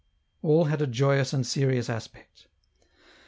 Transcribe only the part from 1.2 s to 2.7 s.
and serious aspect.